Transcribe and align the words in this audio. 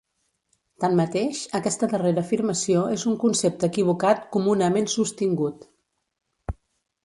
Tanmateix, 0.83 1.41
aquesta 1.59 1.89
darrera 1.91 2.23
afirmació 2.23 2.81
és 2.97 3.05
un 3.13 3.19
concepte 3.25 3.71
equivocat 3.73 4.27
comunament 4.39 4.93
sostingut. 4.99 5.73